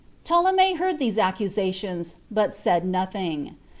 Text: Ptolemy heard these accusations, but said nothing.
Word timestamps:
Ptolemy 0.23 0.77
heard 0.77 0.97
these 0.97 1.19
accusations, 1.19 2.15
but 2.31 2.55
said 2.55 2.83
nothing. 2.85 3.57